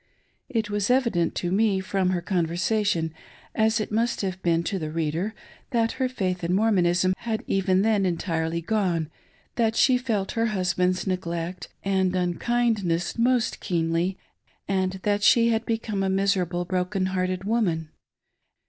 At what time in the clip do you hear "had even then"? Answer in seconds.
7.17-8.03